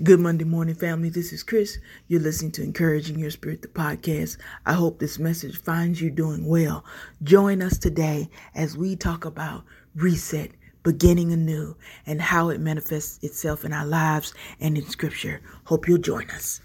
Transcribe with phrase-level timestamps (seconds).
[0.00, 1.10] Good Monday morning, family.
[1.10, 1.78] This is Chris.
[2.08, 4.38] You're listening to Encouraging Your Spirit, the podcast.
[4.64, 6.82] I hope this message finds you doing well.
[7.22, 10.52] Join us today as we talk about reset,
[10.82, 11.76] beginning anew,
[12.06, 15.42] and how it manifests itself in our lives and in Scripture.
[15.64, 16.62] Hope you'll join us.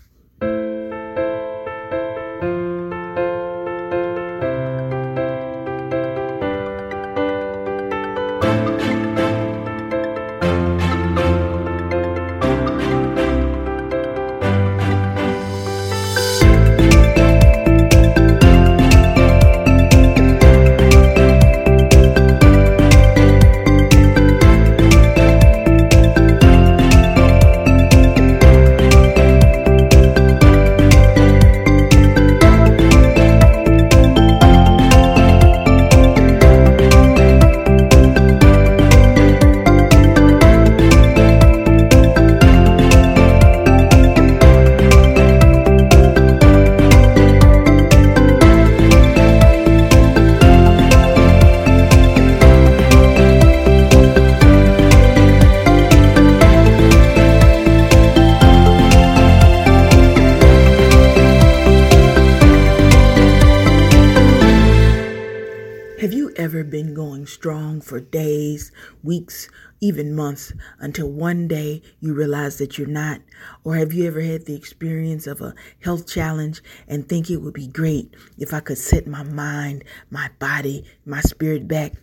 [66.08, 68.72] Have you ever been going strong for days,
[69.03, 69.50] weeks,
[69.81, 73.19] even months until one day you realize that you're not?
[73.66, 77.55] Or have you ever had the experience of a health challenge and think it would
[77.55, 81.95] be great if I could set my mind, my body, my spirit back?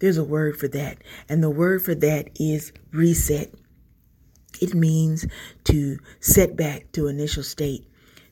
[0.00, 3.54] There's a word for that, and the word for that is reset.
[4.60, 5.24] It means
[5.66, 7.86] to set back to initial state,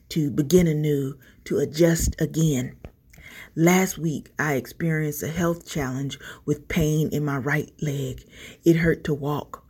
[0.09, 2.75] to begin anew, to adjust again.
[3.55, 8.23] Last week, I experienced a health challenge with pain in my right leg.
[8.63, 9.63] It hurt to walk.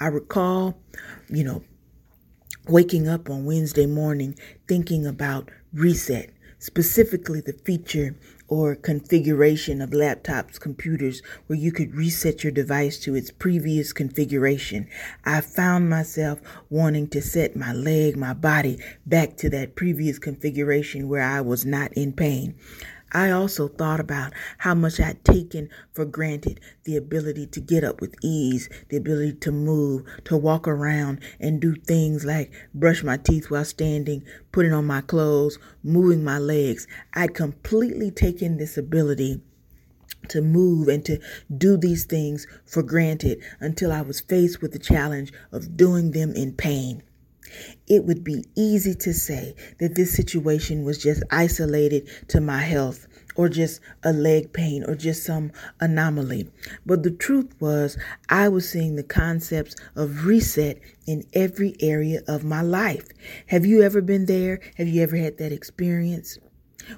[0.00, 0.80] I recall,
[1.28, 1.62] you know,
[2.68, 8.16] waking up on Wednesday morning thinking about reset, specifically the feature
[8.48, 14.88] or configuration of laptops, computers, where you could reset your device to its previous configuration.
[15.24, 21.08] I found myself wanting to set my leg, my body back to that previous configuration
[21.08, 22.56] where I was not in pain.
[23.12, 28.00] I also thought about how much I'd taken for granted the ability to get up
[28.00, 33.16] with ease, the ability to move, to walk around and do things like brush my
[33.16, 36.86] teeth while standing, putting on my clothes, moving my legs.
[37.14, 39.40] I'd completely taken this ability
[40.28, 41.18] to move and to
[41.56, 46.32] do these things for granted until I was faced with the challenge of doing them
[46.34, 47.02] in pain.
[47.88, 53.06] It would be easy to say that this situation was just isolated to my health
[53.36, 56.50] or just a leg pain or just some anomaly.
[56.84, 57.96] But the truth was,
[58.28, 63.06] I was seeing the concepts of reset in every area of my life.
[63.46, 64.60] Have you ever been there?
[64.76, 66.38] Have you ever had that experience?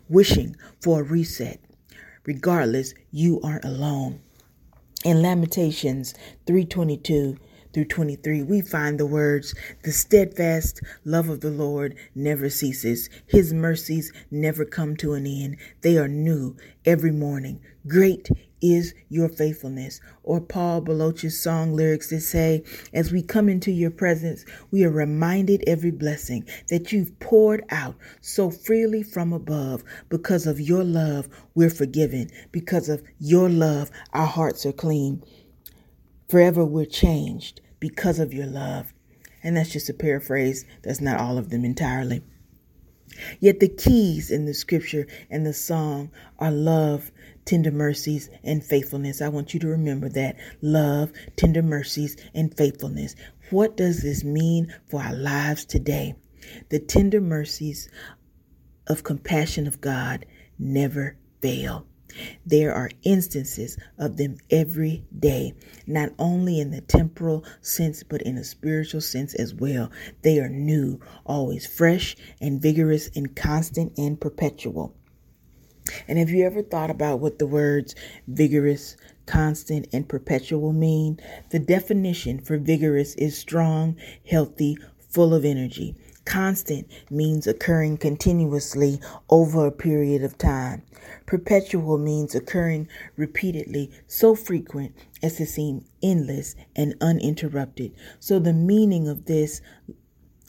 [0.08, 1.60] Wishing for a reset.
[2.24, 4.20] Regardless, you aren't alone.
[5.04, 6.14] In Lamentations
[6.46, 7.36] 322,
[7.72, 13.08] through 23, we find the words, The steadfast love of the Lord never ceases.
[13.26, 15.56] His mercies never come to an end.
[15.80, 17.60] They are new every morning.
[17.86, 18.28] Great
[18.62, 20.00] is your faithfulness.
[20.22, 22.62] Or Paul Baloche's song lyrics that say,
[22.92, 27.96] As we come into your presence, we are reminded every blessing that you've poured out
[28.20, 29.82] so freely from above.
[30.08, 32.30] Because of your love, we're forgiven.
[32.52, 35.22] Because of your love, our hearts are clean.
[36.32, 38.94] Forever we're changed because of your love.
[39.42, 40.64] And that's just a paraphrase.
[40.82, 42.22] That's not all of them entirely.
[43.38, 47.10] Yet the keys in the scripture and the song are love,
[47.44, 49.20] tender mercies, and faithfulness.
[49.20, 53.14] I want you to remember that love, tender mercies, and faithfulness.
[53.50, 56.14] What does this mean for our lives today?
[56.70, 57.90] The tender mercies
[58.86, 60.24] of compassion of God
[60.58, 61.86] never fail.
[62.44, 65.54] There are instances of them every day,
[65.86, 69.90] not only in the temporal sense, but in a spiritual sense as well.
[70.22, 74.94] They are new, always fresh and vigorous and constant and perpetual.
[76.06, 77.94] And have you ever thought about what the words
[78.28, 81.18] vigorous, constant, and perpetual mean?
[81.50, 83.96] The definition for vigorous is strong,
[84.28, 85.96] healthy, full of energy.
[86.24, 90.82] Constant means occurring continuously over a period of time.
[91.26, 97.92] Perpetual means occurring repeatedly, so frequent as to seem endless and uninterrupted.
[98.20, 99.60] So, the meaning of this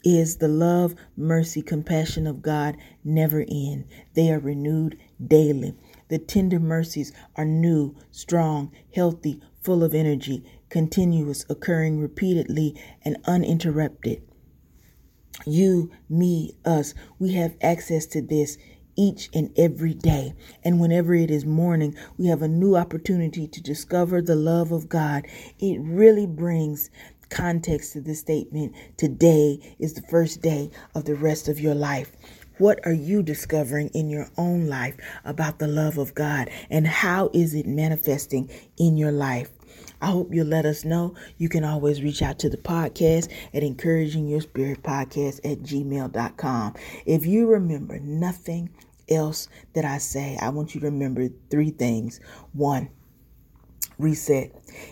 [0.03, 3.85] is the love, mercy, compassion of God never end.
[4.13, 5.73] They are renewed daily.
[6.09, 14.21] The tender mercies are new, strong, healthy, full of energy, continuous, occurring repeatedly, and uninterrupted.
[15.45, 18.57] You, me, us, we have access to this
[18.95, 20.33] each and every day.
[20.63, 24.89] And whenever it is morning, we have a new opportunity to discover the love of
[24.89, 25.25] God.
[25.59, 26.89] It really brings
[27.29, 28.75] context to this statement.
[28.97, 32.11] Today is the first day of the rest of your life.
[32.57, 34.95] What are you discovering in your own life
[35.25, 39.49] about the love of God and how is it manifesting in your life?
[40.01, 41.15] I hope you'll let us know.
[41.37, 46.75] You can always reach out to the podcast at encouraging your spirit podcast at gmail.com.
[47.05, 48.69] If you remember nothing
[49.09, 52.19] else that I say, I want you to remember three things.
[52.51, 52.89] One,
[53.97, 54.51] reset.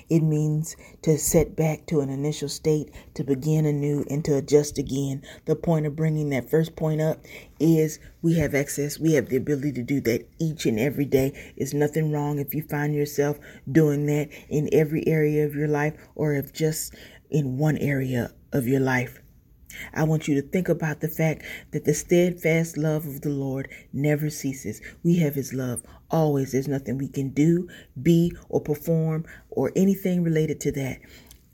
[0.09, 4.77] It means to set back to an initial state, to begin anew, and to adjust
[4.77, 5.24] again.
[5.45, 7.24] The point of bringing that first point up
[7.59, 11.53] is we have access, we have the ability to do that each and every day.
[11.56, 13.39] It's nothing wrong if you find yourself
[13.71, 16.94] doing that in every area of your life or if just
[17.30, 19.21] in one area of your life.
[19.94, 23.69] I want you to think about the fact that the steadfast love of the Lord
[23.94, 24.81] never ceases.
[25.03, 26.51] We have His love always.
[26.51, 27.69] There's nothing we can do,
[28.01, 31.00] be, or perform, or anything related to that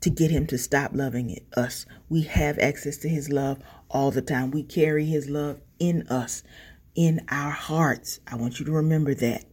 [0.00, 1.86] to get Him to stop loving us.
[2.08, 3.58] We have access to His love
[3.90, 4.50] all the time.
[4.50, 6.42] We carry His love in us,
[6.94, 8.20] in our hearts.
[8.26, 9.44] I want you to remember that.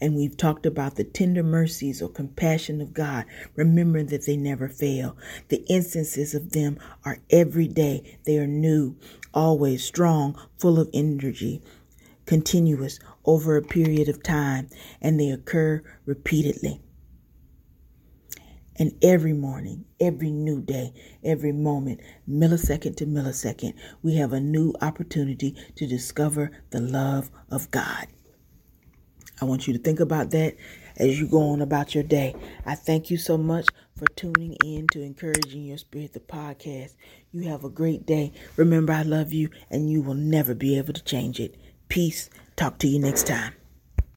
[0.00, 3.24] And we've talked about the tender mercies or compassion of God.
[3.54, 5.16] Remember that they never fail.
[5.48, 8.18] The instances of them are every day.
[8.24, 8.96] They are new,
[9.32, 11.62] always strong, full of energy,
[12.26, 14.68] continuous over a period of time,
[15.00, 16.80] and they occur repeatedly.
[18.76, 24.74] And every morning, every new day, every moment, millisecond to millisecond, we have a new
[24.80, 28.06] opportunity to discover the love of God.
[29.42, 30.54] I want you to think about that
[30.96, 32.36] as you go on about your day.
[32.64, 33.66] I thank you so much
[33.96, 36.94] for tuning in to Encouraging Your Spirit, the podcast.
[37.32, 38.32] You have a great day.
[38.56, 41.56] Remember, I love you, and you will never be able to change it.
[41.88, 42.30] Peace.
[42.54, 43.54] Talk to you next time.